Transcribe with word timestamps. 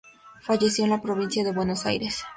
Falleció 0.41 0.83
en 0.83 0.89
la 0.89 0.99
provincia 1.03 1.43
de 1.43 1.51
Buenos 1.53 1.85
Aires. 1.85 2.23